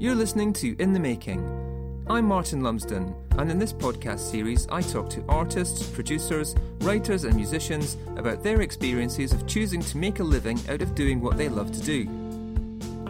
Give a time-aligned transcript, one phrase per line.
[0.00, 1.44] You're listening to In the Making.
[2.08, 7.36] I'm Martin Lumsden, and in this podcast series, I talk to artists, producers, writers, and
[7.36, 11.50] musicians about their experiences of choosing to make a living out of doing what they
[11.50, 12.08] love to do.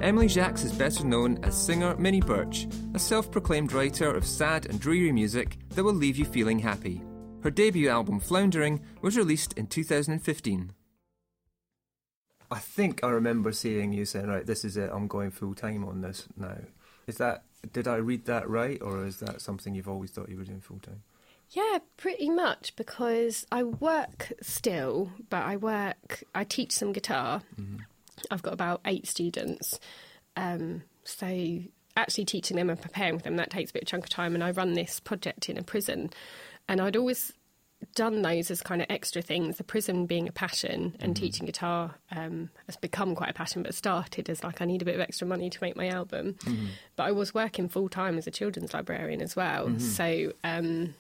[0.03, 4.67] Emily Jaques is better known as singer Minnie Birch, a self proclaimed writer of sad
[4.67, 7.01] and dreary music that will leave you feeling happy.
[7.45, 10.73] Her debut album, Floundering, was released in 2015.
[12.51, 15.85] I think I remember seeing you saying, right, this is it, I'm going full time
[15.85, 16.57] on this now.
[17.11, 17.43] Is that,
[17.73, 20.61] did I read that right, or is that something you've always thought you were doing
[20.61, 21.03] full time?
[21.51, 27.43] Yeah, pretty much because I work still, but I work, I teach some guitar.
[27.61, 27.79] Mm-hmm.
[28.31, 29.81] I've got about eight students.
[30.37, 31.59] Um, so
[31.97, 34.37] actually teaching them and preparing with them, that takes a bit of chunk of time.
[34.37, 36.11] And I run this project in a prison.
[36.69, 37.33] And I'd always
[37.95, 39.57] done those as kind of extra things.
[39.57, 41.25] The prison being a passion and mm-hmm.
[41.25, 44.85] teaching guitar um, has become quite a passion, but started as like I need a
[44.85, 46.35] bit of extra money to make my album.
[46.41, 46.67] Mm-hmm.
[46.97, 49.69] But I was working full time as a children's librarian as well.
[49.69, 49.79] Mm-hmm.
[49.79, 50.95] So um,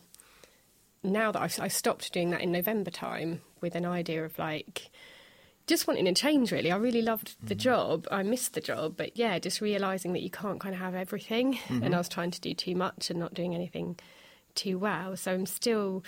[1.02, 4.90] now that I've, I stopped doing that in November time with an idea of like
[5.66, 6.72] just wanting a change really.
[6.72, 7.60] I really loved the mm-hmm.
[7.60, 8.08] job.
[8.10, 11.54] I missed the job, but yeah, just realizing that you can't kind of have everything
[11.54, 11.82] mm-hmm.
[11.82, 13.98] and I was trying to do too much and not doing anything
[14.54, 15.16] too well.
[15.16, 16.02] So I'm still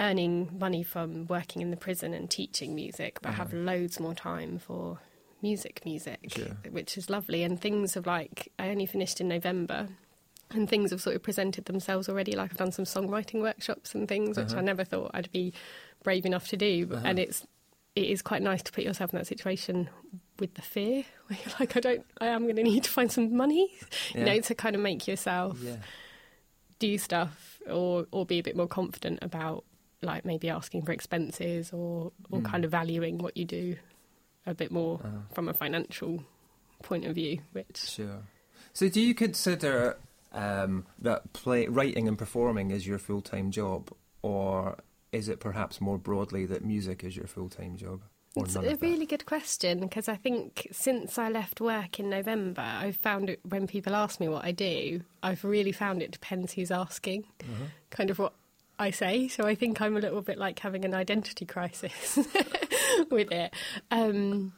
[0.00, 3.62] earning money from working in the prison and teaching music, but have uh-huh.
[3.62, 4.98] loads more time for
[5.42, 6.56] music, music, sure.
[6.70, 7.44] which is lovely.
[7.44, 9.88] And things have like, I only finished in November.
[10.52, 12.32] And things have sort of presented themselves already.
[12.32, 14.58] Like I've done some songwriting workshops and things, which uh-huh.
[14.58, 15.52] I never thought I'd be
[16.02, 16.88] brave enough to do.
[16.90, 17.02] Uh-huh.
[17.04, 17.46] And it's
[17.94, 19.90] it is quite nice to put yourself in that situation
[20.38, 23.10] with the fear where you're like, I don't, I am going to need to find
[23.12, 23.70] some money,
[24.12, 24.18] yeah.
[24.20, 25.76] you know, to kind of make yourself yeah.
[26.78, 29.64] do stuff or or be a bit more confident about
[30.02, 32.44] like maybe asking for expenses or or mm.
[32.44, 33.76] kind of valuing what you do
[34.46, 36.24] a bit more uh from a financial
[36.82, 37.40] point of view.
[37.52, 38.22] Which sure.
[38.72, 39.96] So, do you consider
[40.32, 43.90] um, that play writing and performing is your full time job,
[44.22, 44.76] or
[45.12, 48.02] is it perhaps more broadly that music is your full time job?
[48.36, 52.94] It's a really good question because I think since I left work in November, I've
[52.94, 56.70] found it when people ask me what I do, I've really found it depends who's
[56.70, 57.64] asking, uh-huh.
[57.90, 58.34] kind of what
[58.80, 59.28] I say.
[59.28, 62.16] So I think I'm a little bit like having an identity crisis
[63.10, 63.52] with it.
[63.90, 64.54] Um,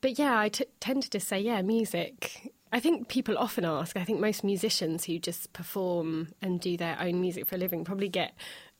[0.00, 2.52] but yeah, I t- tend to just say, yeah, music.
[2.72, 6.96] I think people often ask, I think most musicians who just perform and do their
[7.00, 8.32] own music for a living probably get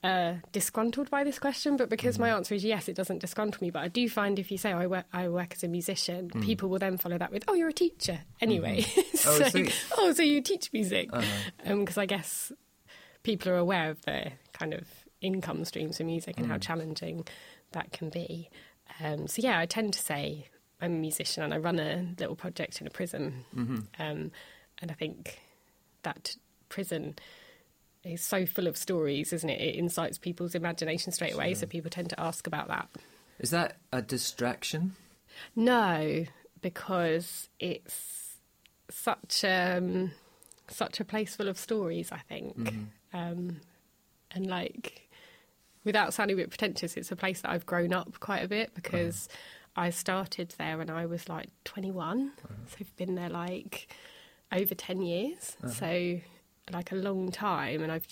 [0.02, 2.20] uh, disgruntled by this question, but because mm.
[2.20, 3.70] my answer is yes, it doesn't disgruntle me.
[3.70, 6.30] But I do find if you say oh, I work, I work as a musician,
[6.30, 6.42] mm.
[6.42, 9.16] people will then follow that with, "Oh, you're a teacher." Anyway, mm-hmm.
[9.16, 9.64] so, oh, so,
[9.98, 11.10] oh, so you teach music?
[11.10, 11.24] Because
[11.66, 11.72] uh-huh.
[11.72, 12.50] um, I guess
[13.22, 14.86] people are aware of the kind of
[15.22, 16.50] income streams for music and mm.
[16.50, 17.26] how challenging
[17.72, 18.50] that can be.
[19.02, 20.48] Um, so yeah, I tend to say
[20.80, 23.78] I'm a musician and I run a little project in a prison, mm-hmm.
[23.98, 24.30] um,
[24.80, 25.40] and I think
[26.02, 26.36] that
[26.68, 27.16] prison
[28.04, 29.60] is so full of stories, isn't it?
[29.60, 31.60] It incites people's imagination straight away, sure.
[31.60, 32.88] so people tend to ask about that.
[33.38, 34.94] Is that a distraction?
[35.56, 36.24] No,
[36.60, 38.36] because it's
[38.90, 40.12] such um,
[40.68, 42.10] such a place full of stories.
[42.12, 43.16] I think, mm-hmm.
[43.16, 43.60] um,
[44.32, 45.08] and like
[45.84, 48.74] without sounding a bit pretentious, it's a place that I've grown up quite a bit
[48.74, 49.28] because.
[49.76, 52.32] I started there when I was like 21.
[52.44, 52.54] Uh-huh.
[52.66, 53.94] So I've been there like
[54.50, 55.56] over 10 years.
[55.62, 55.72] Uh-huh.
[55.72, 56.20] So
[56.72, 58.06] like a long time and I've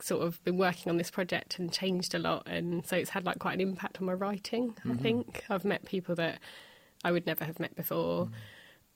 [0.00, 3.24] sort of been working on this project and changed a lot and so it's had
[3.24, 4.92] like quite an impact on my writing mm-hmm.
[4.92, 6.38] I think I've met people that
[7.04, 8.32] I would never have met before mm-hmm.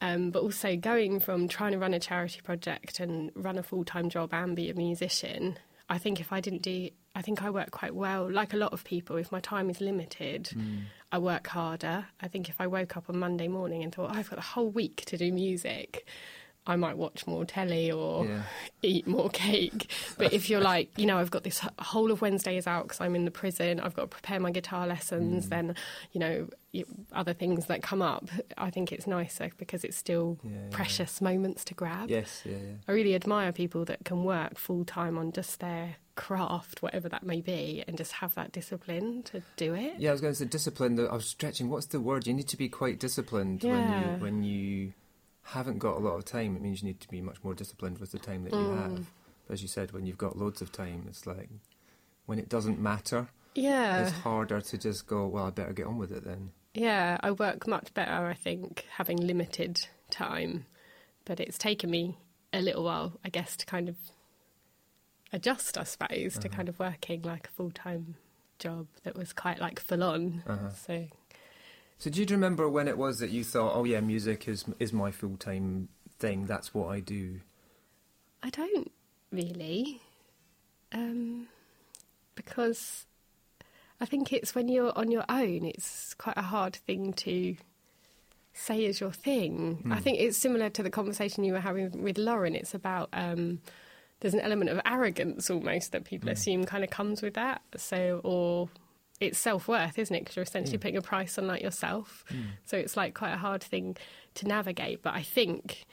[0.00, 4.08] um, but also going from trying to run a charity project and run a full-time
[4.08, 7.70] job and be a musician I think if I didn't do I think I work
[7.70, 10.82] quite well like a lot of people if my time is limited mm.
[11.10, 14.30] I work harder I think if I woke up on Monday morning and thought I've
[14.30, 16.06] got a whole week to do music
[16.68, 18.42] I might watch more telly or yeah.
[18.82, 19.90] eat more cake.
[20.18, 23.16] But if you're like, you know, I've got this whole of Wednesdays out because I'm
[23.16, 25.48] in the prison, I've got to prepare my guitar lessons, mm.
[25.48, 25.74] then,
[26.12, 26.48] you know,
[27.12, 31.28] other things that come up, I think it's nicer because it's still yeah, precious yeah.
[31.28, 32.10] moments to grab.
[32.10, 32.72] Yes, yeah, yeah.
[32.86, 37.22] I really admire people that can work full time on just their craft, whatever that
[37.22, 39.94] may be, and just have that discipline to do it.
[39.98, 41.00] Yeah, I was going to say discipline.
[41.00, 41.70] I was stretching.
[41.70, 42.26] What's the word?
[42.26, 44.92] You need to be quite disciplined when you when you
[45.52, 47.98] haven't got a lot of time, it means you need to be much more disciplined
[47.98, 48.62] with the time that mm.
[48.62, 49.06] you have.
[49.46, 51.48] But as you said, when you've got loads of time, it's like
[52.26, 53.28] when it doesn't matter.
[53.54, 55.26] Yeah, it's harder to just go.
[55.26, 56.50] Well, I better get on with it then.
[56.74, 60.66] Yeah, I work much better, I think, having limited time.
[61.24, 62.18] But it's taken me
[62.52, 63.96] a little while, I guess, to kind of
[65.32, 66.40] adjust, I suppose, uh-huh.
[66.42, 68.14] to kind of working like a full time
[68.58, 70.42] job that was quite like full on.
[70.46, 70.70] Uh-huh.
[70.70, 71.06] So
[71.98, 74.92] so do you remember when it was that you thought, oh yeah, music is is
[74.92, 76.46] my full time thing.
[76.46, 77.40] That's what I do.
[78.42, 78.90] I don't
[79.32, 80.00] really,
[80.92, 81.48] um,
[82.34, 83.06] because
[84.00, 87.56] I think it's when you're on your own, it's quite a hard thing to
[88.52, 89.90] say as your thing.
[89.90, 92.54] I think it's similar to the conversation you were having with Lauren.
[92.54, 93.60] It's about um,
[94.20, 97.62] there's an element of arrogance almost that people assume kind of comes with that.
[97.76, 98.68] So, or
[99.20, 100.20] it's self worth, isn't it?
[100.20, 100.80] Because you're essentially mm.
[100.80, 102.24] putting a price on like yourself.
[102.30, 102.44] Mm.
[102.64, 103.96] So it's like quite a hard thing
[104.34, 105.02] to navigate.
[105.02, 105.86] But I think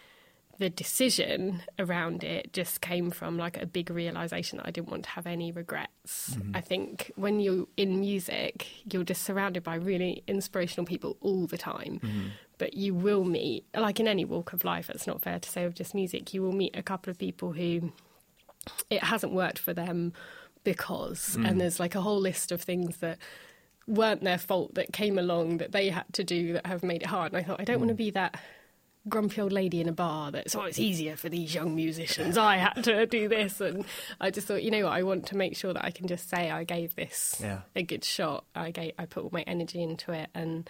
[0.58, 5.04] the decision around it just came from like a big realization that I didn't want
[5.04, 6.36] to have any regrets.
[6.36, 6.56] Mm-hmm.
[6.56, 11.58] I think when you're in music, you're just surrounded by really inspirational people all the
[11.58, 12.00] time.
[12.02, 12.28] Mm-hmm.
[12.58, 15.66] But you will meet, like in any walk of life, it's not fair to say
[15.66, 17.92] of just music, you will meet a couple of people who
[18.90, 20.14] it hasn't worked for them
[20.66, 21.60] because, and mm.
[21.60, 23.18] there's like a whole list of things that
[23.88, 27.08] weren't their fault that came along that they had to do that have made it
[27.08, 27.32] hard.
[27.32, 28.00] And I thought, I don't want to mm.
[28.00, 28.38] be that
[29.08, 32.38] grumpy old lady in a bar that's, oh, it's easier for these young musicians.
[32.38, 33.62] I had to do this.
[33.62, 33.86] And
[34.20, 36.30] I just thought, you know what, I want to make sure that I can just
[36.30, 37.62] say I gave this Yeah.
[37.76, 38.46] a good shot.
[38.56, 40.70] I gave, I put all my energy into it and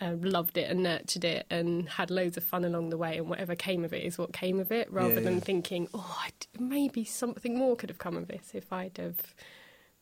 [0.00, 3.16] uh, loved it and nurtured it and had loads of fun along the way.
[3.18, 5.40] And whatever came of it is what came of it, rather Yeah, than yeah.
[5.40, 9.34] thinking, oh, I d- maybe something more could have come of this if I'd have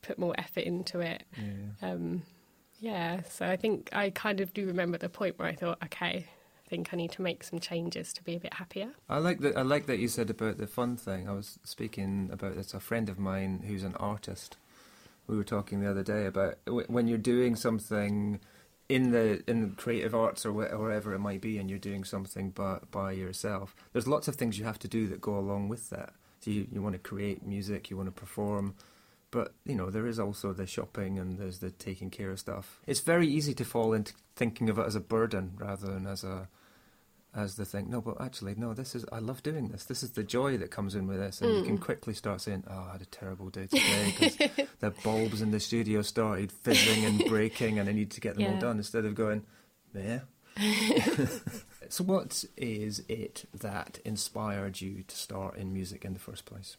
[0.02, 1.25] put more effort into it.
[1.37, 1.90] Yeah.
[1.93, 2.22] Um,
[2.78, 6.26] yeah, so I think I kind of do remember the point where I thought, okay,
[6.28, 8.90] I think I need to make some changes to be a bit happier.
[9.08, 9.56] I like that.
[9.56, 11.28] I like that you said about the fun thing.
[11.28, 12.75] I was speaking about this.
[12.75, 14.58] A friend of mine who's an artist.
[15.26, 18.40] We were talking the other day about w- when you're doing something
[18.88, 22.79] in the in creative arts or wherever it might be, and you're doing something by
[22.91, 23.75] by yourself.
[23.93, 26.12] There's lots of things you have to do that go along with that.
[26.41, 28.75] So you you want to create music, you want to perform.
[29.31, 32.81] But you know there is also the shopping and there's the taking care of stuff.
[32.87, 36.23] It's very easy to fall into thinking of it as a burden rather than as
[36.23, 36.49] a
[37.37, 37.91] as the thing.
[37.91, 38.75] No, but actually, no.
[38.75, 39.85] This is I love doing this.
[39.85, 41.67] This is the joy that comes in with this, and you Mm.
[41.67, 44.37] can quickly start saying, "Oh, I had a terrible day today because
[44.81, 48.47] the bulbs in the studio started fizzing and breaking, and I need to get them
[48.49, 49.44] all done." Instead of going,
[49.94, 50.21] "Yeah."
[51.88, 56.77] so, what is it that inspired you to start in music in the first place?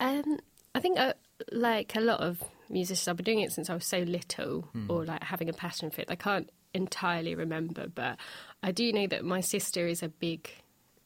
[0.00, 0.38] Um,
[0.74, 1.12] I think, uh,
[1.52, 5.04] like a lot of musicians, I've been doing it since I was so little, or
[5.04, 6.10] like having a passion for it.
[6.10, 8.16] I can't entirely remember, but
[8.62, 10.48] I do know that my sister is a big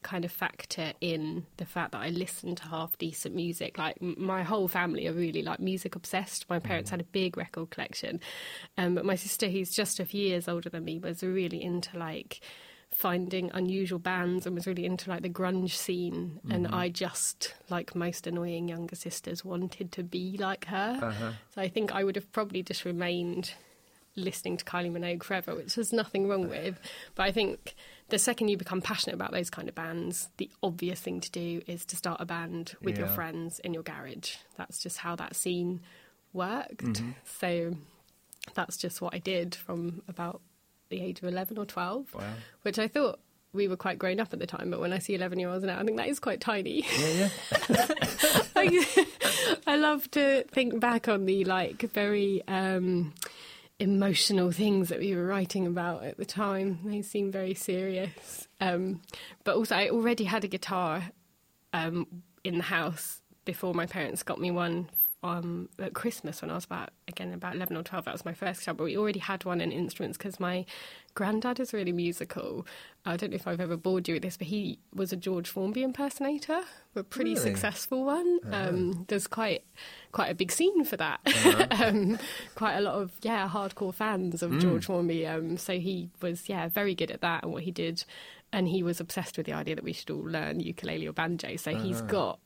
[0.03, 3.77] kind of factor in the fact that I listen to half decent music.
[3.77, 6.49] Like my whole family are really like music obsessed.
[6.49, 8.19] My parents had a big record collection,
[8.77, 11.97] um, but my sister, who's just a few years older than me, was really into
[11.97, 12.39] like
[12.89, 17.93] finding unusual bands and was really into like the grunge scene and I just like
[17.95, 21.31] most annoying younger sisters wanted to be like her Uh-huh.
[21.53, 23.51] so I think I would have probably just remained
[24.17, 26.79] listening to Kylie Minogue forever which there's nothing wrong with
[27.15, 27.75] but I think
[28.09, 31.61] the second you become passionate about those kind of bands the obvious thing to do
[31.67, 35.35] is to start a band with your friends in your garage that's just how that
[35.35, 35.81] scene
[36.33, 37.11] worked Mm-hmm.
[37.23, 37.75] so
[38.55, 40.41] that's just what I did from about
[40.89, 42.21] the age of 11 or 12 Wow.
[42.63, 43.19] which I thought
[43.53, 45.63] we were quite grown up at the time, but when I see 11 year olds
[45.63, 46.85] now, I think that is quite tiny.
[46.99, 47.29] Yeah,
[47.69, 47.87] yeah.
[48.55, 49.05] I,
[49.65, 53.13] I love to think back on the like very um,
[53.79, 56.79] emotional things that we were writing about at the time.
[56.83, 58.47] They seem very serious.
[58.59, 59.01] Um,
[59.43, 61.11] but also, I already had a guitar
[61.73, 62.07] um,
[62.43, 64.89] in the house before my parents got me one
[65.23, 68.05] um, at Christmas when I was about, again, about 11 or 12.
[68.05, 70.65] That was my first guitar, but we already had one in instruments because my
[71.15, 72.65] granddad is really musical.
[73.05, 75.49] I don't know if I've ever bored you with this, but he was a George
[75.49, 76.61] Formby impersonator,
[76.95, 77.41] a pretty Really?
[77.41, 78.39] successful one.
[78.51, 79.63] Um, there's quite
[80.11, 81.19] quite a big scene for that.
[81.81, 82.19] um,
[82.55, 85.25] quite a lot of yeah hardcore fans of George Formby.
[85.25, 88.03] Um, so he was yeah very good at that and what he did,
[88.53, 91.55] and he was obsessed with the idea that we should all learn ukulele or banjo.
[91.55, 92.39] So he's got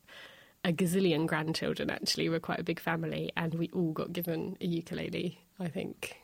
[0.64, 1.90] a gazillion grandchildren.
[1.90, 5.40] Actually, we're quite a big family, and we all got given a ukulele.
[5.60, 6.18] I think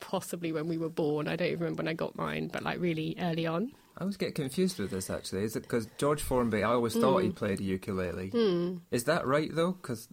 [0.00, 1.28] possibly when we were born.
[1.28, 3.72] I don't even remember when I got mine, but like really early on.
[3.96, 5.10] I always get confused with this.
[5.10, 6.62] Actually, is it because George Formby?
[6.64, 7.34] I always thought he Mm.
[7.36, 8.80] played a ukulele.
[8.90, 9.72] Is that right though?
[9.72, 10.08] Because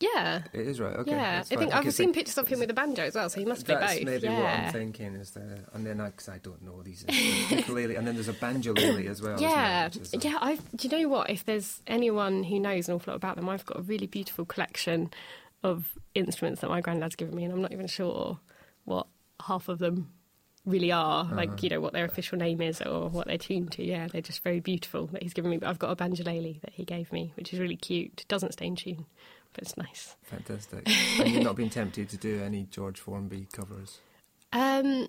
[0.00, 0.42] Yeah.
[0.52, 0.94] it is right.
[0.96, 3.28] Okay, yeah, I think I've seen it- pictures of him with a banjo as well,
[3.28, 4.04] so he must That's both.
[4.04, 4.40] maybe yeah.
[4.40, 7.50] what I'm thinking is the, and then I, cause I don't know these instruments.
[7.68, 9.40] ukulele, and then there's a banjolele as well.
[9.40, 10.38] Yeah, there, which is a- yeah.
[10.40, 10.58] I.
[10.76, 11.30] Do you know what?
[11.30, 14.44] If there's anyone who knows an awful lot about them, I've got a really beautiful
[14.44, 15.10] collection
[15.64, 18.38] of instruments that my granddad's given me, and I'm not even sure
[18.84, 19.08] what
[19.46, 20.12] half of them
[20.64, 21.22] really are.
[21.24, 21.34] Uh-huh.
[21.34, 23.84] Like you know what their official name is or what they're tuned to.
[23.84, 25.56] Yeah, they're just very beautiful that he's given me.
[25.56, 28.24] But I've got a banjolele that he gave me, which is really cute.
[28.28, 29.06] Doesn't stay in tune,
[29.58, 30.16] it's nice.
[30.22, 30.88] Fantastic.
[31.20, 33.98] and you've not been tempted to do any George Formby covers?
[34.52, 35.08] Um,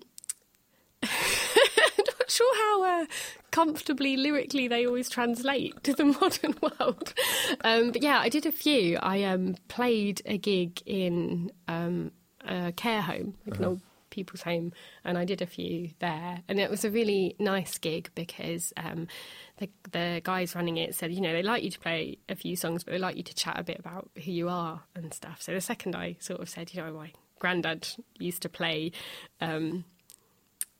[1.02, 3.06] not sure how uh,
[3.50, 7.14] comfortably lyrically they always translate to the modern world.
[7.62, 8.98] Um, but yeah, I did a few.
[8.98, 12.12] I um, played a gig in um,
[12.46, 13.80] a care home, like an old
[14.10, 14.72] people's home,
[15.04, 16.40] and I did a few there.
[16.48, 19.08] And it was a really nice gig because um,
[19.58, 22.56] the, the guys running it said, you know, they like you to play a few
[22.56, 25.40] songs, but they like you to chat a bit about who you are and stuff.
[25.40, 27.88] So the second I sort of said, you know, my granddad
[28.18, 28.92] used to play.
[29.40, 29.84] Um,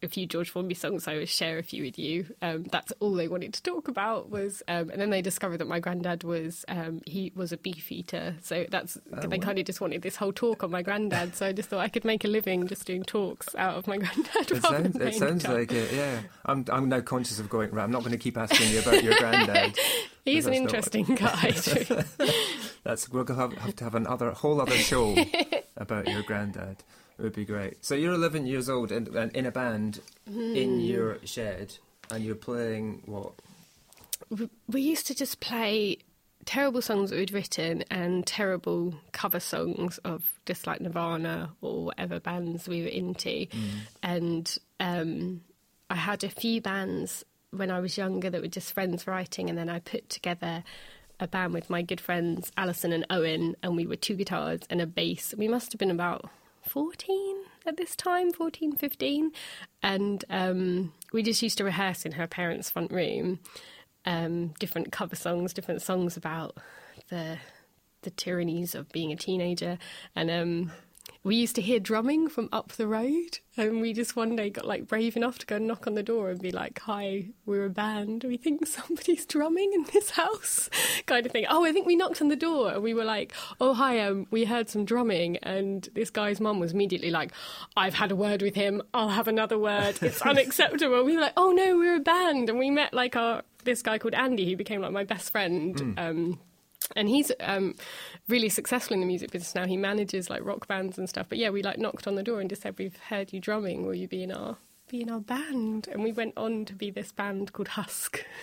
[0.02, 2.26] a few George Formby songs, I would share a few with you.
[2.40, 5.68] Um, that's all they wanted to talk about was, um, and then they discovered that
[5.68, 8.36] my granddad was um, he was a beef eater.
[8.42, 9.44] So that's Oh, they wow.
[9.44, 11.34] kind of just wanted this whole talk on my granddad.
[11.36, 13.98] So I just thought I could make a living just doing talks out of my
[13.98, 14.50] granddad.
[14.50, 16.20] It sounds, it sounds like it, yeah.
[16.46, 19.02] I'm, I'm now conscious of going, right, I'm not going to keep asking you about
[19.02, 19.78] your granddad.
[20.24, 21.54] He's an interesting guy.
[22.84, 25.16] That's We're going to have, have to have another whole other show
[25.76, 26.82] about your granddad.
[27.20, 27.84] It would be great.
[27.84, 30.56] So you're 11 years old and, and in a band Hmm.
[30.56, 31.76] in your shed,
[32.10, 33.32] and you're playing what?
[34.30, 35.98] we- we used to just play
[36.46, 42.20] terrible songs that we'd written and terrible cover songs of just like Nirvana or whatever
[42.20, 43.46] bands we were into.
[44.02, 45.42] And um,
[45.90, 49.58] I had a few bands when I was younger that were just friends writing, and
[49.58, 50.62] then I put together
[51.18, 54.80] a band with my good friends Alison and Owen, and we were two guitars and
[54.80, 55.34] a bass.
[55.36, 56.30] We must have been about
[56.62, 57.36] 14
[57.66, 59.32] at this time 14 15
[59.82, 63.40] and um, we just used to rehearse in her parents front room
[64.04, 66.56] um, different cover songs different songs about
[67.08, 67.38] the
[68.02, 69.78] the tyrannies of being a teenager.
[70.16, 70.72] And um,
[71.22, 74.66] we used to hear drumming from up the road and we just one day got
[74.66, 77.70] like brave enough to go knock on the door and be like hi we're a
[77.70, 78.24] band.
[78.24, 80.70] We think somebody's drumming in this house
[81.06, 81.46] kind of thing.
[81.48, 82.72] Oh i think we knocked on the door.
[82.72, 85.36] And we were like oh hi um, we heard some drumming.
[85.38, 87.32] And this guy's mum was immediately like
[87.76, 88.82] i've had a word with him.
[88.94, 89.98] I'll have another word.
[90.02, 91.04] It's unacceptable.
[91.04, 92.48] We were like oh no we're a band.
[92.48, 95.94] And we met like our this guy called andy who became like my best friend
[95.98, 96.40] um,
[96.96, 97.74] and he's um,
[98.28, 99.66] really successful in the music business now.
[99.66, 101.26] He manages like rock bands and stuff.
[101.28, 103.86] But yeah, we like knocked on the door and just said, "We've heard you drumming.
[103.86, 104.56] Will you be in our
[104.88, 108.24] be in our band?" And we went on to be this band called Husk.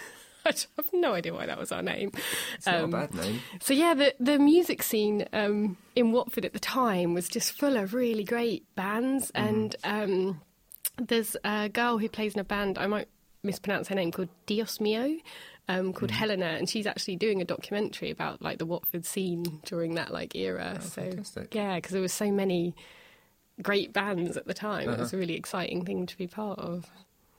[0.46, 2.12] I have no idea why that was our name.
[2.56, 3.42] It's not Um, a bad name.
[3.60, 7.76] So yeah, the the music scene um, in Watford at the time was just full
[7.76, 10.40] of really great bands, and um,
[10.98, 12.78] there's a girl who plays in a band.
[12.78, 13.10] I might
[13.44, 15.18] mispronounce her name called Dios Mio.
[15.70, 19.96] Um, called Helena, and she's actually doing a documentary about like the Watford scene during
[19.96, 20.78] that like era.
[20.82, 21.54] so fantastic.
[21.54, 22.74] yeah, because there were so many
[23.62, 24.90] great bands at the time.
[24.90, 26.86] It was a really exciting thing to be part of.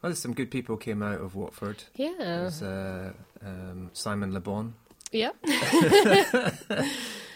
[0.03, 1.85] Well, there's some good people came out of Watford.
[1.97, 3.13] Yeah, There's uh,
[3.45, 4.75] um, Simon Le Bon.
[5.13, 5.31] Yeah.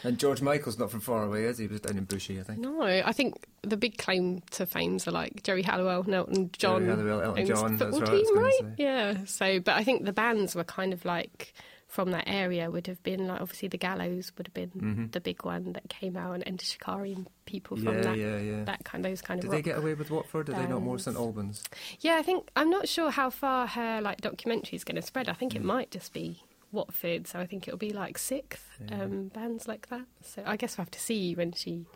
[0.05, 1.64] And George Michael's not from far away, is he?
[1.67, 2.59] He was down in Bushey, I think.
[2.59, 6.97] No, I think the big claim to fame's are like Geri Halliwell, Elton John, Geri
[6.97, 8.75] Halliwell, Elton John, that's football right, team, right?
[8.79, 9.25] Yeah.
[9.26, 11.55] So, but I think the bands were kind of like
[11.87, 15.45] from that area would have been like obviously the Gallows would have been the big
[15.45, 17.97] one that came out and Enter Shikari and people from Mm-hmm.
[17.99, 18.64] Yeah, that yeah, yeah.
[18.64, 20.49] that kind those kind of Did they get away with Watford?
[20.49, 20.99] Are they not more.
[20.99, 21.62] St Albans?
[22.00, 25.29] Yeah, I think I'm not sure how far her like documentary is going to spread.
[25.29, 25.57] I think Mm.
[25.57, 29.88] it might just be Watford, so I think it'll be like sixth um, bands like
[29.91, 30.07] that.
[30.23, 31.87] So I guess we'll have to see when she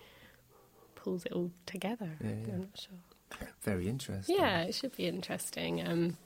[0.95, 2.11] pulls it all together.
[2.23, 2.53] Yeah, yeah.
[2.55, 3.49] I'm not sure.
[3.63, 4.37] Very interesting.
[4.39, 5.87] Yeah, it should be interesting.
[5.87, 6.17] Um,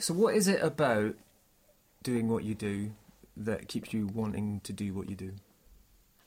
[0.00, 1.14] So, what is it about
[2.02, 2.92] doing what you do
[3.36, 5.32] that keeps you wanting to do what you do?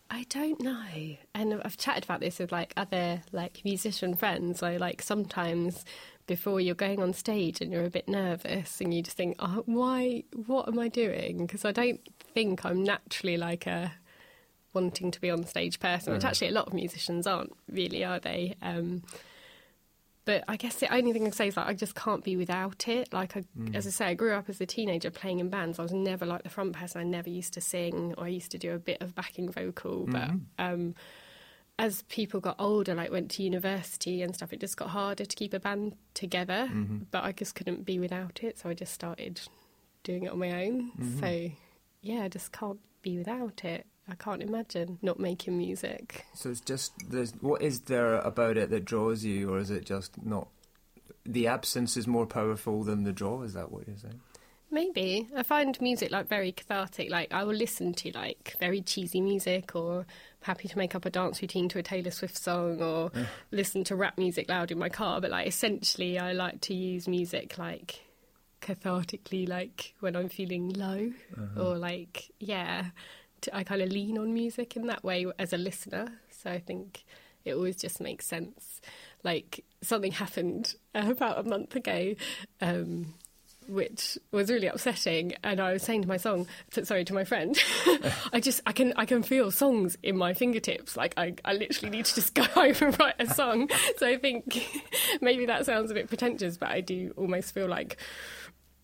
[0.09, 4.59] I don't know, and I've chatted about this with like other like musician friends.
[4.59, 5.83] So like sometimes
[6.27, 9.63] before you're going on stage and you're a bit nervous and you just think, oh,
[9.65, 10.24] why?
[10.45, 11.45] What am I doing?
[11.45, 12.00] Because I don't
[12.33, 13.93] think I'm naturally like a
[14.74, 18.19] wanting to be on stage person, which actually a lot of musicians aren't really, are
[18.19, 18.55] they?
[18.62, 19.03] Um,
[20.25, 22.36] but I guess the only thing I can say is like I just can't be
[22.36, 23.13] without it.
[23.13, 23.75] Like I, mm.
[23.75, 25.77] as I say, I grew up as a teenager playing in bands.
[25.77, 27.00] I was never like the front person.
[27.00, 30.05] I never used to sing, or I used to do a bit of backing vocal.
[30.08, 30.38] But mm-hmm.
[30.58, 30.96] um,
[31.77, 35.36] as people got older, like went to university and stuff, it just got harder to
[35.36, 36.70] keep a band together.
[36.72, 37.03] Mm-hmm.
[37.12, 39.41] But I just couldn't be without it, so I just started
[40.03, 40.91] doing it on my own.
[41.00, 41.20] Mm-hmm.
[41.20, 41.51] So
[42.01, 43.86] yeah, I just can't be without it.
[44.09, 46.25] I can't imagine not making music.
[46.33, 49.85] So it's just there's what is there about it that draws you, or is it
[49.85, 50.47] just not?
[51.25, 53.41] The absence is more powerful than the draw.
[53.41, 54.21] Is that what you're saying?
[54.69, 57.09] Maybe I find music like very cathartic.
[57.09, 60.05] Like I will listen to like very cheesy music, or
[60.41, 63.12] happy to make up a dance routine to a Taylor Swift song, or
[63.51, 65.19] listen to rap music loud in my car.
[65.19, 68.01] But like essentially, I like to use music like
[68.62, 71.62] cathartically, like when I'm feeling low, uh-huh.
[71.62, 72.88] or like yeah,
[73.46, 76.08] to, I kind of lean on music in that way as a listener.
[76.30, 77.04] So I think
[77.44, 78.82] it always just makes sense.
[79.24, 82.16] Like something happened uh, about a month ago.
[82.62, 83.14] Um,
[83.68, 85.34] which was really upsetting.
[85.44, 87.58] And I was saying to my song, to, sorry, to my friend,
[88.34, 90.96] I just I can I can feel songs in my fingertips.
[90.96, 93.70] Like I, I literally need to just go home and write a song.
[93.98, 94.70] so I think
[95.22, 97.98] maybe that sounds a bit pretentious, but I do almost feel like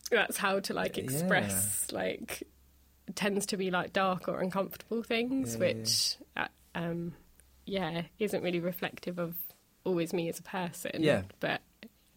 [0.10, 1.98] that's how to like express yeah.
[1.98, 2.44] like
[3.16, 6.48] tends to be like dark or uncomfortable things, yeah, which yeah.
[6.76, 7.14] Uh, um,
[7.66, 9.36] yeah isn't really reflective of
[9.84, 11.04] always me as a person.
[11.04, 11.62] Yeah, but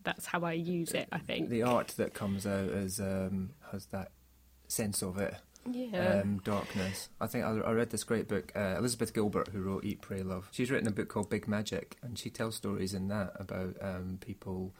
[0.02, 1.08] that's how I use it.
[1.10, 4.12] I think the art that comes out as um, has that
[4.68, 5.34] sense of it.
[5.70, 6.20] Yeah.
[6.20, 7.08] Um, darkness.
[7.20, 10.22] I think I, I, read this great book, uh, Elizabeth Gilbert, who wrote Eat, Pray,
[10.22, 10.48] Love.
[10.52, 14.18] She's written a book called Big Magic, and she tells stories in that about um,
[14.20, 14.74] people.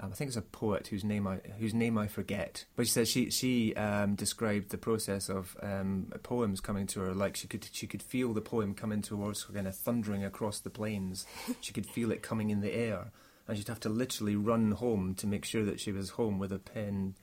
[0.00, 2.92] Um, I think it's a poet whose name I whose name I forget, but she
[2.92, 7.46] says she she um, described the process of um, poems coming to her like she
[7.46, 11.26] could she could feel the poem coming towards her, kind of thundering across the plains.
[11.60, 13.12] she could feel it coming in the air,
[13.46, 16.52] and she'd have to literally run home to make sure that she was home with
[16.52, 17.14] a pen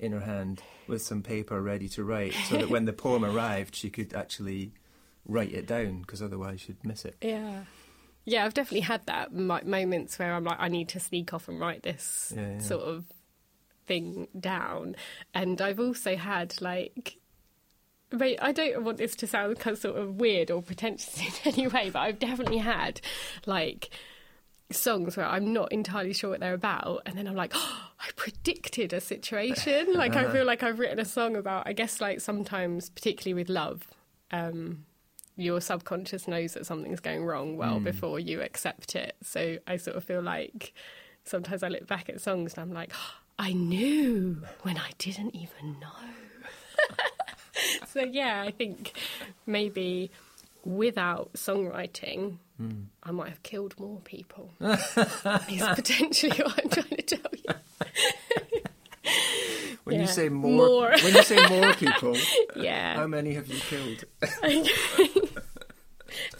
[0.00, 3.76] in her hand with some paper ready to write, so that when the poem arrived,
[3.76, 4.72] she could actually
[5.26, 7.16] write it down because otherwise she'd miss it.
[7.22, 7.60] Yeah.
[8.24, 11.60] Yeah, I've definitely had that moments where I'm like, I need to sneak off and
[11.60, 12.58] write this yeah, yeah.
[12.58, 13.04] sort of
[13.86, 14.96] thing down.
[15.34, 17.18] And I've also had like
[18.22, 21.66] I don't want this to sound kind of sort of weird or pretentious in any
[21.66, 23.00] way, but I've definitely had
[23.46, 23.90] like
[24.70, 28.10] songs where I'm not entirely sure what they're about, and then I'm like, oh, I
[28.16, 29.88] predicted a situation.
[29.94, 31.66] Like I feel like I've written a song about.
[31.66, 33.86] I guess like sometimes, particularly with love,
[34.30, 34.84] um,
[35.36, 37.84] your subconscious knows that something's going wrong well mm.
[37.84, 39.16] before you accept it.
[39.22, 40.72] So I sort of feel like
[41.24, 45.34] sometimes I look back at songs and I'm like, oh, I knew when I didn't
[45.34, 46.88] even know.
[47.86, 48.92] so yeah, I think
[49.46, 50.10] maybe
[50.64, 52.84] without songwriting, mm.
[53.02, 54.50] I might have killed more people.
[54.60, 57.54] is potentially what I'm trying to tell you.
[59.84, 60.02] when yeah.
[60.02, 60.90] you say more, more.
[61.02, 62.16] when you say more people,
[62.56, 64.04] yeah, how many have you killed?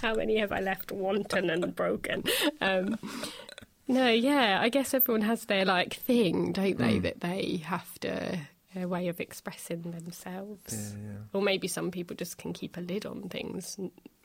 [0.04, 2.24] How many have I left wanton and broken?
[2.60, 2.98] Um,
[3.88, 6.98] no, yeah, I guess everyone has their like thing, don't they?
[6.98, 7.02] Mm.
[7.02, 8.38] That they have to
[8.76, 10.94] a way of expressing themselves.
[10.96, 11.18] Yeah, yeah.
[11.32, 13.78] Or maybe some people just can keep a lid on things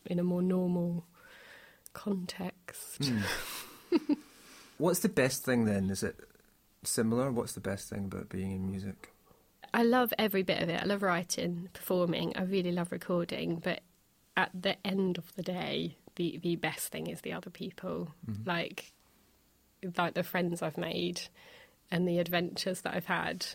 [0.05, 1.05] in a more normal
[1.93, 3.01] context.
[3.01, 4.17] Mm.
[4.77, 5.89] What's the best thing then?
[5.89, 6.15] Is it
[6.83, 7.31] similar?
[7.31, 9.13] What's the best thing about being in music?
[9.73, 10.81] I love every bit of it.
[10.81, 12.33] I love writing, performing.
[12.35, 13.61] I really love recording.
[13.63, 13.81] But
[14.39, 18.13] at the end of the day, the, the best thing is the other people.
[18.29, 18.49] Mm-hmm.
[18.49, 18.93] Like,
[19.97, 21.21] like the friends I've made
[21.91, 23.45] and the adventures that I've had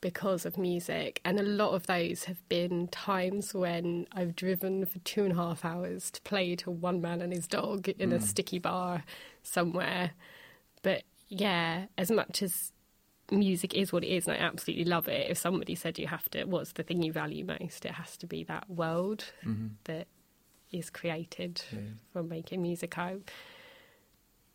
[0.00, 1.20] because of music.
[1.24, 5.36] And a lot of those have been times when I've driven for two and a
[5.36, 8.14] half hours to play to one man and his dog in mm.
[8.14, 9.04] a sticky bar
[9.42, 10.10] somewhere.
[10.82, 12.72] But yeah, as much as
[13.30, 16.28] music is what it is, and I absolutely love it, if somebody said you have
[16.30, 17.84] to, what's the thing you value most?
[17.84, 19.68] It has to be that world mm-hmm.
[19.84, 20.08] that
[20.78, 21.80] is created yeah.
[22.12, 22.96] from making music.
[22.98, 23.16] I,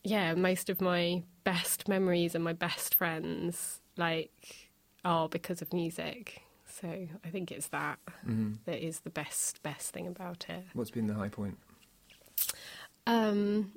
[0.04, 4.70] yeah, most of my best memories and my best friends, like
[5.04, 6.44] are because of music.
[6.68, 8.54] So I think it's that mm-hmm.
[8.66, 10.64] that is the best best thing about it.
[10.74, 11.58] What's been the high point?
[13.08, 13.74] Um,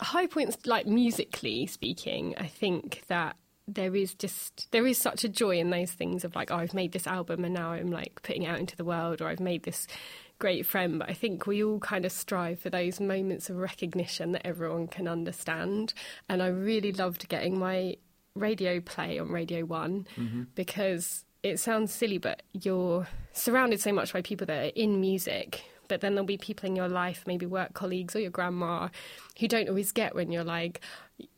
[0.00, 5.28] high points, like musically speaking, I think that there is just there is such a
[5.28, 8.20] joy in those things of like oh, I've made this album and now I'm like
[8.22, 9.86] putting it out into the world, or I've made this
[10.44, 10.98] great friend.
[10.98, 14.88] But I think we all kind of strive for those moments of recognition that everyone
[14.88, 15.94] can understand.
[16.28, 17.96] And I really loved getting my
[18.34, 20.42] radio play on Radio One mm-hmm.
[20.54, 25.64] because it sounds silly, but you're surrounded so much by people that are in music.
[25.88, 28.88] But then there'll be people in your life, maybe work colleagues or your grandma,
[29.38, 30.82] who don't always get when you're like,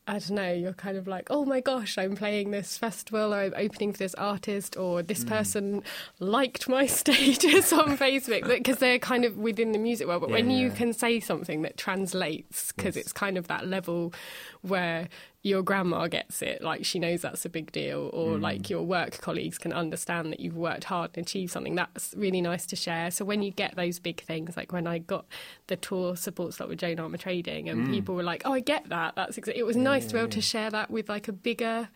[0.08, 3.38] I don't know, you're kind of like, oh my gosh, I'm playing this festival or
[3.38, 5.28] I'm opening for this artist or this mm.
[5.28, 5.82] person
[6.20, 10.20] liked my status on Facebook because they're kind of within the music world.
[10.20, 13.06] But yeah, when you can say something that translates, because yes.
[13.06, 14.14] it's kind of that level
[14.62, 15.08] where
[15.46, 18.40] your grandma gets it, like she knows that's a big deal, or mm.
[18.40, 21.76] like your work colleagues can understand that you've worked hard and achieved something.
[21.76, 23.12] That's really nice to share.
[23.12, 25.24] So when you get those big things, like when I got
[25.68, 27.90] the tour support slot with Joan Armatrading, and mm.
[27.92, 29.14] people were like, "Oh, I get that.
[29.14, 29.54] That's exa-.
[29.54, 30.34] it was nice yeah, to be able yeah.
[30.34, 31.90] to share that with like a bigger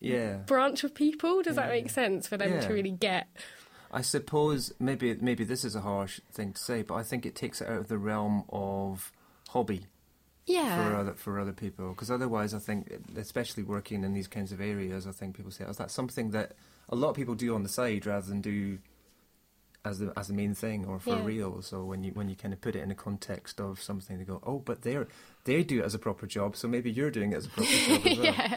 [0.00, 1.42] yeah branch of people.
[1.42, 3.28] Does that make sense for them to really get?
[3.90, 7.34] I suppose maybe maybe this is a harsh thing to say, but I think it
[7.34, 9.10] takes it out of the realm of
[9.48, 9.86] hobby
[10.48, 10.90] yeah.
[10.90, 11.90] for other for other people.
[11.90, 15.64] Because otherwise, I think, especially working in these kinds of areas, I think people say,
[15.66, 16.52] "Oh, is that something that
[16.88, 18.78] a lot of people do on the side rather than do
[19.88, 21.24] as the as the main thing or for Yeah.
[21.24, 21.62] real.
[21.62, 24.24] So when you when you kind of put it in a context of something, they
[24.24, 25.08] go, oh, but they're
[25.44, 27.70] they do it as a proper job, so maybe you're doing it as a proper
[27.86, 28.24] job as well.
[28.26, 28.56] yeah.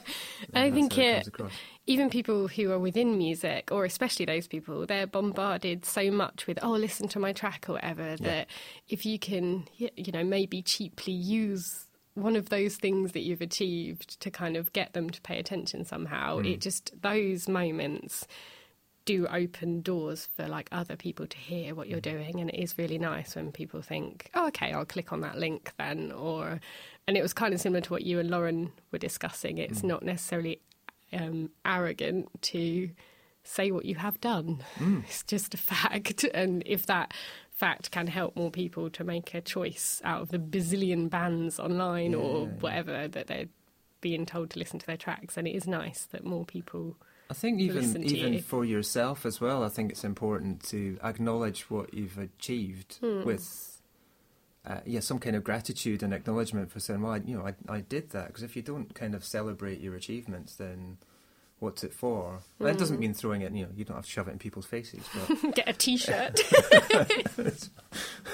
[0.53, 1.51] And I think it it-
[1.87, 6.59] even people who are within music, or especially those people, they're bombarded so much with,
[6.61, 8.47] oh, listen to my track or whatever, that
[8.87, 14.19] if you can, you know, maybe cheaply use one of those things that you've achieved
[14.19, 16.45] to kind of get them to pay attention somehow, hmm.
[16.45, 18.27] it just, those moments
[19.05, 22.13] do open doors for like other people to hear what you're mm.
[22.13, 25.37] doing and it is really nice when people think oh okay i'll click on that
[25.37, 26.59] link then or
[27.07, 29.57] and it was kind of similar to what you and lauren were discussing.
[29.57, 29.85] It's mm.
[29.85, 30.61] not necessarily
[31.11, 32.89] um, arrogant to
[33.43, 34.63] say what you have done.
[34.77, 35.03] Mm.
[35.05, 37.13] It's just a fact and if that
[37.51, 42.15] fact can help more people to make a choice out of the bazillion bands online
[42.15, 42.59] or Yeah, yeah.
[42.59, 43.49] whatever that they're
[43.99, 46.97] being told to listen to their tracks and it is nice that more people
[47.31, 48.41] I think even even you.
[48.41, 53.23] for yourself as well, I think it's important to acknowledge what you've achieved Hmm.
[53.23, 53.67] with.
[54.63, 57.55] Uh, yeah, some kind of gratitude and acknowledgement for saying, "Well, I, you know, I,
[57.77, 60.97] I did that." Because if you don't kind of celebrate your achievements, then
[61.59, 62.41] what's it for?
[62.59, 62.79] Well, that Hmm.
[62.79, 63.51] doesn't mean throwing it.
[63.53, 65.03] You know, you don't have to shove it in people's faces.
[65.15, 66.41] But get a t-shirt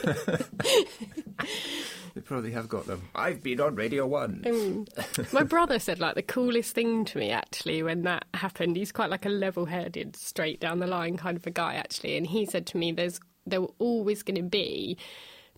[2.17, 3.03] they probably have got them.
[3.13, 4.41] I've been on Radio One.
[4.43, 5.33] Mm.
[5.33, 8.75] My brother said like the coolest thing to me actually when that happened.
[8.75, 12.25] He's quite like a level-headed, straight down the line kind of a guy actually, and
[12.25, 14.97] he said to me, "There's there were always going to be."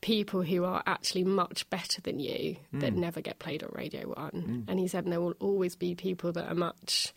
[0.02, 4.63] People who are actually much better than you that never get played on Radio One,
[4.69, 7.13] and he said and there will always be people that are much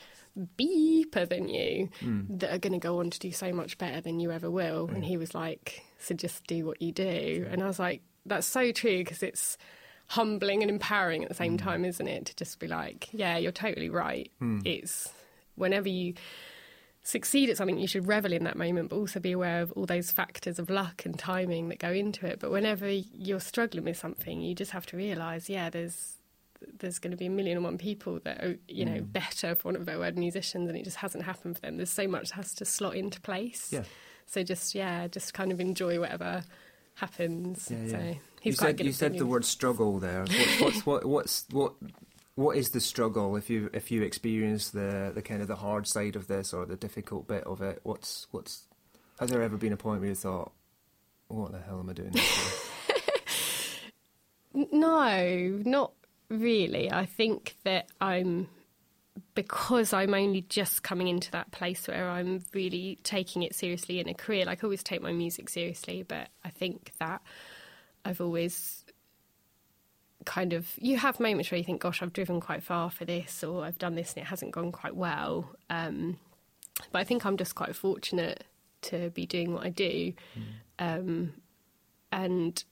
[0.58, 1.90] beeper than you
[2.28, 4.88] that are going to go on to do so much better than you ever will.
[4.88, 8.46] And he was like, "So just do what you do," and I was like, "That's
[8.46, 9.58] so true because it's."
[10.08, 11.62] humbling and empowering at the same mm.
[11.62, 12.26] time, isn't it?
[12.26, 14.30] To just be like, yeah, you're totally right.
[14.42, 14.60] Mm.
[14.66, 15.10] It's
[15.54, 16.14] whenever you
[17.02, 19.86] succeed at something, you should revel in that moment, but also be aware of all
[19.86, 22.40] those factors of luck and timing that go into it.
[22.40, 26.16] But whenever you're struggling with something, you just have to realise, yeah, there's
[26.78, 29.12] there's going to be a million and one people that are, you know, mm.
[29.12, 31.76] better, for want of a better word, musicians, and it just hasn't happened for them.
[31.76, 33.72] There's so much that has to slot into place.
[33.72, 33.82] Yeah.
[34.26, 36.44] So just yeah, just kind of enjoy whatever
[36.94, 37.68] happens.
[37.70, 37.90] Yeah, yeah.
[37.90, 40.20] So he's you quite said good you said the word struggle there.
[40.24, 41.74] What, what's what what's what
[42.34, 45.86] what is the struggle if you if you experience the the kind of the hard
[45.86, 47.80] side of this or the difficult bit of it?
[47.82, 48.66] What's what's
[49.18, 50.52] has there ever been a point where you thought,
[51.28, 52.14] what the hell am I doing?
[54.54, 55.92] No, not
[56.28, 56.90] really.
[56.90, 58.48] I think that I'm
[59.34, 64.08] because I'm only just coming into that place where I'm really taking it seriously in
[64.08, 64.44] a career.
[64.44, 67.22] Like I always take my music seriously, but I think that
[68.04, 68.84] I've always
[70.24, 73.42] kind of you have moments where you think, "Gosh, I've driven quite far for this,"
[73.42, 76.18] or "I've done this and it hasn't gone quite well." Um,
[76.90, 78.44] but I think I'm just quite fortunate
[78.82, 80.12] to be doing what I do,
[80.78, 81.32] um,
[82.10, 82.62] and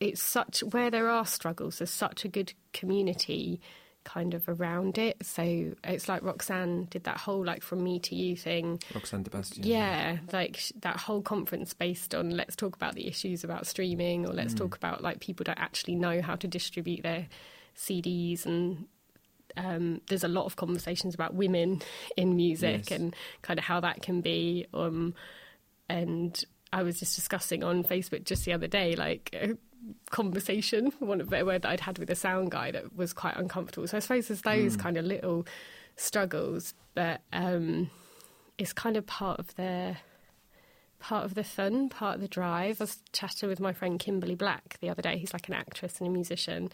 [0.00, 1.78] it's such where there are struggles.
[1.78, 3.60] There's such a good community
[4.08, 5.16] kind of around it.
[5.22, 8.80] So it's like Roxanne did that whole like from me to you thing.
[8.94, 9.62] Roxanne de Bastion.
[9.64, 14.26] Yeah, like sh- that whole conference based on let's talk about the issues about streaming,
[14.26, 17.28] or let's talk about like people don't actually know how to distribute their
[17.76, 18.86] CDs, and
[19.56, 21.82] um, there's a lot of conversations about women
[22.16, 22.98] in music Yes.
[22.98, 24.66] and kind of how that can be.
[24.72, 25.14] Um,
[25.88, 26.42] and
[26.72, 29.56] I was just discussing on Facebook just the other day, like a
[30.10, 33.12] conversation, one of a better word, that I'd had with a sound guy that was
[33.12, 33.86] quite uncomfortable.
[33.86, 35.46] So I suppose there's those kind of little
[35.96, 37.90] struggles, but um,
[38.56, 39.96] it's kind of part of the
[41.00, 42.80] part of the fun, part of the drive.
[42.80, 45.16] I was chatting with my friend Kimberly Black the other day.
[45.18, 46.70] He's like an actress and a musician,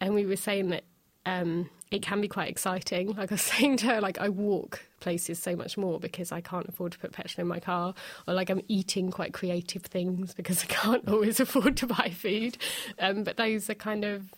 [0.00, 0.84] and we were saying that
[1.26, 3.08] um, it can be quite exciting.
[3.14, 6.40] Like I was saying to her, like I walk places so much more because I
[6.40, 7.92] can't afford to put petrol in my car,
[8.26, 12.56] or like I'm eating quite creative things because I can't always afford to buy food.
[12.98, 14.32] Um, but those are kind of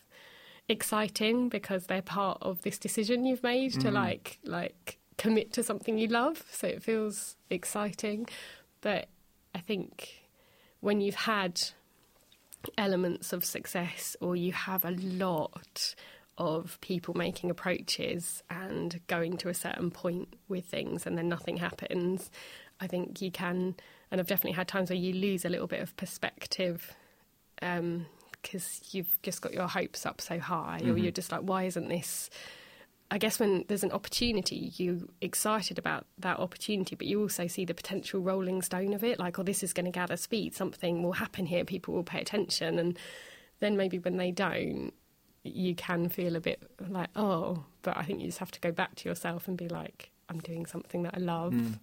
[0.68, 5.98] exciting because they're part of this decision you've made to like like commit to something
[5.98, 6.42] you love.
[6.50, 8.26] So it feels exciting.
[8.80, 9.08] But
[9.54, 10.24] I think
[10.80, 11.60] when you've had
[12.78, 15.94] elements of success or you have a lot
[16.36, 21.58] of people making approaches and going to a certain point with things and then nothing
[21.58, 22.30] happens,
[22.80, 23.76] I think you can,
[24.10, 26.94] and I've definitely had times where you lose a little bit of perspective
[27.62, 28.06] um,
[28.42, 30.98] because you've just got your hopes up so high, or mm-hmm.
[30.98, 32.28] you're just like, why isn't this?
[33.10, 37.64] I guess when there's an opportunity, you're excited about that opportunity, but you also see
[37.64, 39.18] the potential rolling stone of it.
[39.18, 40.54] Like, oh, this is going to gather speed.
[40.54, 41.64] Something will happen here.
[41.64, 42.78] People will pay attention.
[42.78, 42.98] And
[43.60, 44.92] then maybe when they don't,
[45.44, 48.72] you can feel a bit like, oh, but I think you just have to go
[48.72, 51.78] back to yourself and be like, I'm doing something that I love.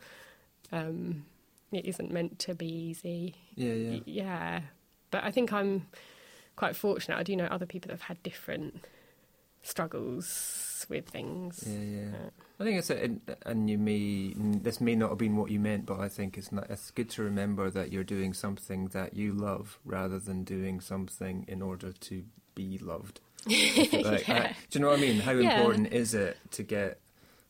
[0.71, 1.25] Um,
[1.71, 3.35] it isn't meant to be easy.
[3.55, 3.99] Yeah, yeah.
[4.05, 4.61] Yeah,
[5.11, 5.87] but I think I'm
[6.55, 7.17] quite fortunate.
[7.17, 8.83] I do know other people that have had different
[9.61, 11.63] struggles with things.
[11.67, 12.07] Yeah, yeah.
[12.15, 15.51] Uh, I think it's a, and- and you may this may not have been what
[15.51, 16.69] you meant, but I think it's not.
[16.69, 21.45] It's good to remember that you're doing something that you love rather than doing something
[21.47, 22.23] in order to
[22.55, 23.21] be loved.
[23.47, 24.53] Like, Yeah.
[24.69, 25.19] do you know what I mean?
[25.19, 25.57] How Yeah.
[25.57, 26.99] important is it to get?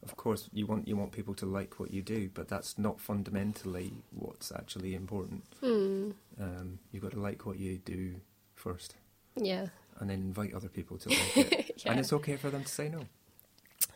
[0.03, 2.99] Of course, you want you want people to like what you do, but that's not
[2.99, 5.43] fundamentally what's actually important.
[5.59, 6.11] Hmm.
[6.39, 8.15] Um, you've got to like what you do
[8.55, 8.95] first,
[9.35, 9.67] Yeah.
[9.99, 11.71] and then invite other people to like it.
[11.85, 11.91] yeah.
[11.91, 13.01] And it's okay for them to say no.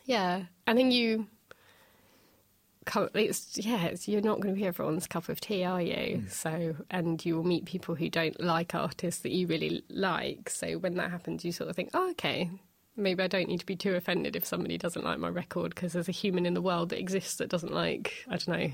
[0.04, 1.26] Yeah, I think you.
[3.14, 3.84] It's yeah.
[3.86, 6.18] It's, you're not going to be everyone's cup of tea, are you?
[6.18, 6.30] Mm.
[6.30, 10.48] So, and you will meet people who don't like artists that you really like.
[10.50, 12.50] So when that happens, you sort of think, oh, okay,
[12.96, 15.92] maybe I don't need to be too offended if somebody doesn't like my record because
[15.92, 18.70] there's a human in the world that exists that doesn't like I don't know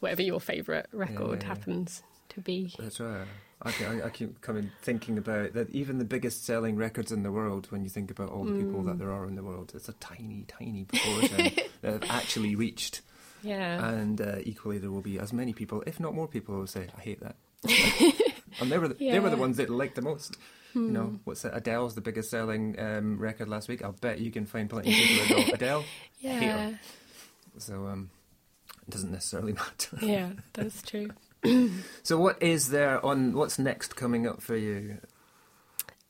[0.00, 1.48] whatever your favourite record Yeah.
[1.48, 2.74] happens to be.
[2.78, 3.26] That's right.
[3.62, 5.70] I, I, I keep coming thinking about that.
[5.70, 8.82] Even the biggest selling records in the world, when you think about all the people
[8.82, 8.86] Mm.
[8.86, 13.02] that there are in the world, it's a tiny, tiny proportion that have actually reached.
[13.42, 16.60] Yeah, And uh, equally, there will be as many people, if not more people, who
[16.60, 17.36] will say, "I hate that."
[18.60, 20.36] and they were the, they were the ones that liked the most.
[20.74, 21.16] You know, Hmm.
[21.24, 21.52] what's it?
[21.54, 23.82] Adele's the biggest selling um, record last week.
[23.84, 25.84] I'll bet you can find plenty of people that go Adele.
[26.20, 26.72] yeah,
[27.58, 28.10] So um,
[28.86, 29.98] it doesn't necessarily matter.
[30.00, 30.30] yeah.
[30.54, 31.10] That's true.
[32.04, 33.32] So what is there on?
[33.34, 34.98] What's next coming up for you?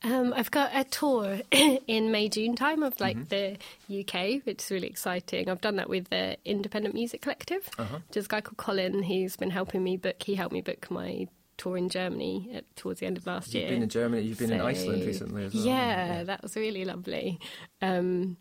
[0.05, 3.57] Um, I've got a tour in May June time of like the
[3.89, 5.49] UK, which is really exciting.
[5.49, 7.99] I've done that with the Independent Music Collective, Uh-huh.
[8.09, 9.03] which is a guy called Colin.
[9.05, 10.23] He's been helping me book.
[10.23, 13.63] He helped me book my tour in Germany at, towards the end of last year.
[13.65, 14.23] You've been in Germany.
[14.23, 15.65] You've been in Iceland recently as well.
[15.65, 17.39] Yeah, that was really lovely.
[17.81, 18.37] Um,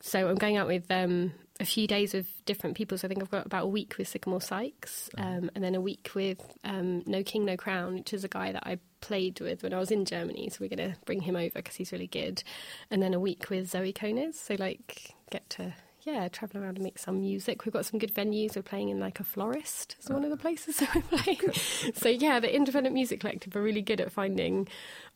[0.00, 2.96] so I'm going out with um, a few days with different people.
[2.96, 5.80] So I think I've got about a week with Sycamore Sykes, um, and then a
[5.80, 9.62] week with um, No King No Crown, which is a guy that I played with
[9.62, 10.48] when I was in Germany.
[10.50, 12.42] So we're going to bring him over because he's really good,
[12.90, 14.34] and then a week with Zoe Konis.
[14.34, 15.74] So like get to.
[16.04, 17.64] Yeah, travel around and make some music.
[17.64, 18.56] We've got some good venues.
[18.56, 19.96] We're playing in like a florist.
[20.00, 21.40] Is one of the places that we're playing.
[21.94, 24.68] so yeah, the Independent Music Collective are really good at finding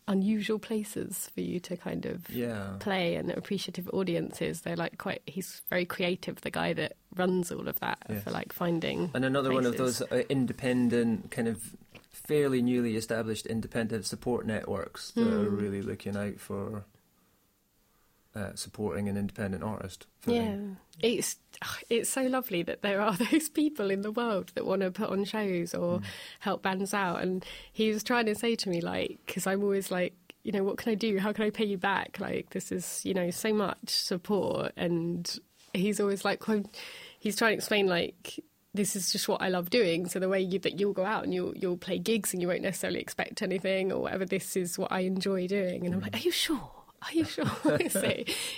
[0.09, 2.75] unusual places for you to kind of Yeah.
[2.81, 4.63] play and appreciative audiences.
[4.63, 5.23] They're like quite.
[5.27, 6.41] He's very creative.
[6.41, 8.25] The guy that runs all of that Yes.
[8.25, 9.11] for like finding.
[9.15, 11.77] And another one of those uh, independent, kind of
[12.11, 15.61] fairly newly established independent support networks that are Mm.
[15.61, 16.85] really looking out for
[18.35, 20.07] uh, supporting an independent artist.
[20.27, 20.79] Yeah, them.
[21.01, 21.37] it's
[21.91, 25.11] it's so lovely that there are those people in the world that want to put
[25.11, 26.05] on shows or Mm.
[26.41, 27.23] help bands out.
[27.23, 30.15] And he was trying to say to me like, because I'm always like,
[30.45, 31.19] you know, what can I do?
[31.19, 32.19] How can I pay you back?
[32.19, 34.73] Like this is, you know, so much support.
[34.77, 35.39] And
[35.73, 36.63] he's always like, well,
[37.19, 38.41] he's trying to explain like.
[38.75, 40.09] This is just what I love doing.
[40.09, 42.49] So the way you, that you'll go out and you'll you'll play gigs and you
[42.49, 44.25] won't necessarily expect anything or whatever.
[44.25, 45.85] This is what I enjoy doing.
[45.85, 46.71] And I'm like, are you sure?
[47.09, 47.47] Are you sure?
[47.91, 48.15] so,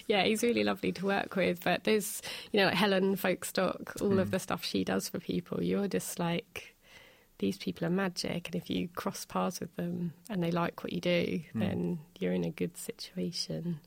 [0.07, 1.65] yeah, he's really lovely to work with.
[1.65, 2.21] But there's,
[2.53, 4.31] you know, like Helen Folkstock, all of mm.
[4.33, 5.63] the stuff she does for people.
[5.63, 6.75] You're just like,
[7.39, 8.49] these people are magic.
[8.49, 11.61] And if you cross paths with them and they like what you do, mm.
[11.61, 13.81] then you're in a good situation.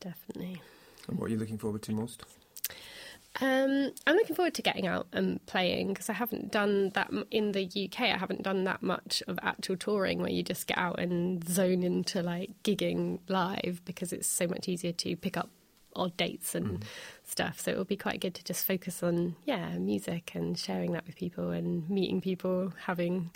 [0.00, 0.60] Definitely.
[1.08, 2.24] And what are you looking forward to most?
[3.40, 7.52] Um, I'm looking forward to getting out and playing because I haven't done that in
[7.52, 8.00] the UK.
[8.02, 11.82] I haven't done that much of actual touring where you just get out and zone
[11.82, 15.48] into like gigging live because it's so much easier to pick up
[15.96, 16.84] odd dates and
[17.24, 17.60] stuff.
[17.60, 21.06] So it will be quite good to just focus on yeah music and sharing that
[21.06, 23.30] with people and meeting people, having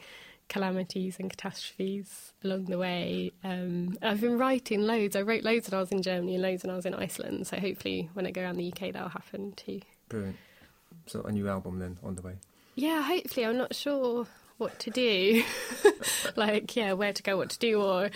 [0.49, 3.33] calamities and catastrophes along the way.
[3.43, 5.17] Um, I've been writing loads.
[5.17, 7.47] I wrote loads when I was in Germany and loads when I was in Iceland.
[7.47, 9.81] So hopefully, when I go around the UK, that'll happen too.
[10.09, 10.37] Brilliant.
[11.07, 12.35] So a new album then on the way.
[12.75, 13.47] Yeah, hopefully.
[13.47, 14.27] I'm not sure
[14.59, 15.45] what to do.
[16.37, 18.11] like, yeah, where to go, what to do, or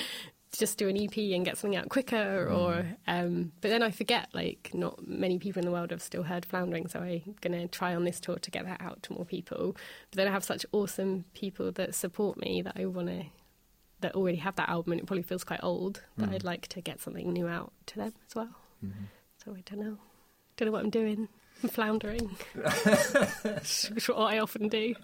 [0.59, 2.49] just do an EP and get something out quicker.
[2.51, 2.59] Mm.
[2.59, 4.29] Or, um, but then I forget.
[4.33, 7.95] Like, not many people in the world have still heard Floundering, so I'm gonna try
[7.95, 9.77] on this tour to get that out to more people.
[10.11, 13.25] But then I have such awesome people that support me that I want to.
[14.01, 16.03] That already have that album, and it probably feels quite old.
[16.17, 16.35] But mm.
[16.35, 18.49] I'd like to get something new out to them as well.
[18.85, 19.05] Mm-hmm.
[19.45, 19.99] So I don't know.
[20.57, 21.29] Don't know what I'm doing.
[21.63, 22.37] I'm floundering.
[22.55, 24.95] Which is what I often do.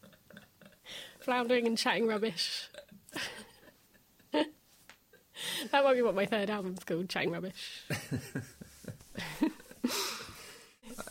[1.20, 2.68] floundering and chatting rubbish.
[5.72, 7.82] that might be what my third album's called, Chatting Rubbish.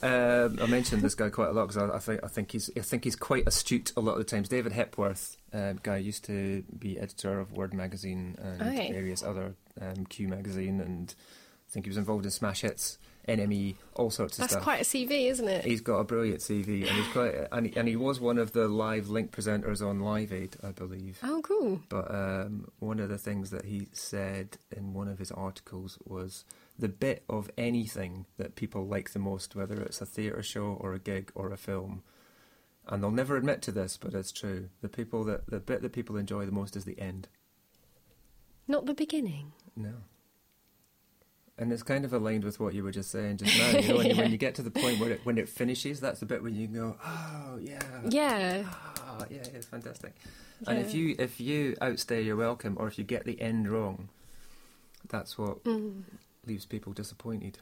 [0.01, 2.69] Um, I mentioned this guy quite a lot because I, I think I think he's
[2.75, 4.49] I think he's quite astute a lot of the times.
[4.49, 8.91] David Hepworth, uh, guy used to be editor of Word magazine and Okay.
[8.91, 11.13] various other um, Q magazine, and
[11.67, 12.97] I think he was involved in Smash Hits.
[13.27, 14.63] NME, all sorts of That's stuff.
[14.63, 15.65] That's quite a CV, isn't it?
[15.65, 18.51] He's got a brilliant CV, and he's quite, and he, and he was one of
[18.51, 21.19] the live link presenters on Live Aid, I believe.
[21.23, 21.81] Oh, cool.
[21.89, 26.45] But um, one of the things that he said in one of his articles was
[26.77, 30.93] the bit of anything that people like the most, whether it's a theatre show or
[30.93, 32.03] a gig or a film,
[32.87, 34.69] and they'll never admit to this, but it's true.
[34.81, 37.27] The people that the bit that people enjoy the most is the end.
[38.67, 39.53] Not the beginning.
[39.75, 39.93] No.
[41.57, 43.69] And it's kind of aligned with what you were just saying just now.
[43.69, 46.01] You know, when, you, when you get to the point where it when it finishes,
[46.01, 48.63] that's the bit when you go, oh yeah, Yeah.
[48.67, 50.13] ah, yeah, yeah, it's fantastic.
[50.67, 54.09] And if you if you outstay your welcome, or if you get the end wrong,
[55.07, 56.03] that's what Mm.
[56.45, 57.57] leaves people disappointed.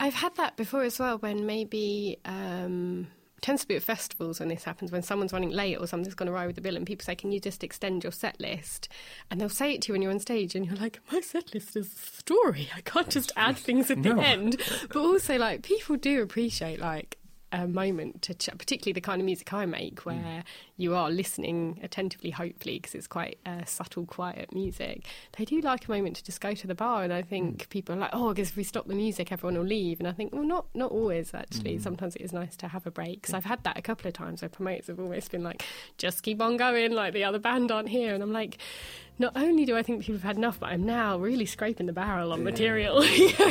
[0.00, 3.06] I've had that before as well when maybe um
[3.46, 6.28] tends to be at festivals when this happens when someone's running late or something's gone
[6.28, 8.88] awry with the bill and people say can you just extend your set list?
[9.30, 11.54] And they'll say it to you when you're on stage and you're like my set
[11.54, 12.68] list is a story.
[12.76, 14.16] I can't just add things at No.
[14.16, 14.56] the end.
[14.88, 17.18] But also like people do appreciate like
[17.52, 20.06] a moment to ch- particularly the kind of music I make mm.
[20.06, 20.44] where
[20.76, 25.04] you are listening attentively hopefully because it's quite uh, subtle quiet music.
[25.36, 27.28] They do like a moment to just go to the bar and I mm.
[27.28, 30.00] think people are like oh because if we stop the music everyone will leave.
[30.00, 31.76] And I think well not not always actually.
[31.76, 31.82] Mm.
[31.82, 33.22] Sometimes it is nice to have a break.
[33.22, 35.64] Because I've had that a couple of times where promoters have almost been like
[35.98, 38.14] just keep on going like the other band aren't here.
[38.14, 38.58] And I'm like
[39.18, 41.92] not only do I think people have had enough but I'm now really scraping the
[41.92, 42.44] barrel on Yeah.
[42.44, 43.02] material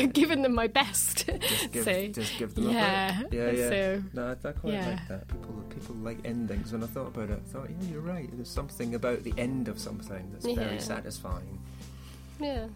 [0.13, 3.33] giving them my best Just give, so just give them yeah a break.
[3.33, 3.69] Yeah, yeah.
[3.69, 4.89] so No, I, I quite yeah.
[4.89, 5.27] like that.
[5.27, 6.71] People people like endings.
[6.71, 8.29] When I thought about it, I thought, yeah, you're right.
[8.31, 10.55] There's something about the end of something that's Yeah.
[10.55, 11.59] very satisfying.
[12.39, 12.67] yeah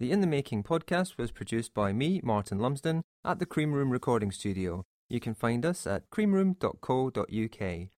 [0.00, 3.90] The In the Making podcast was produced by me, Martin Lumsden, at the Cream Room
[3.90, 4.82] Recording Studio.
[5.10, 7.88] You can find us at creamroom.co.uk.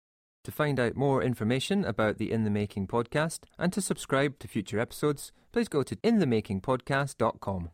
[0.45, 4.49] To find out more information about the In the Making podcast and to subscribe to
[4.49, 7.71] future episodes, please go to inthemakingpodcast.com.